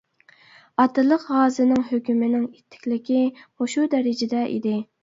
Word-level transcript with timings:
ئاتىلىق 0.83 1.27
غازىنىڭ 1.33 1.85
ھۆكمىنىڭ 1.91 2.49
ئىتتىكلىكى 2.49 3.23
مۇشۇ 3.47 3.89
دەرىجىدە 3.97 4.45
ئىدى. 4.53 4.79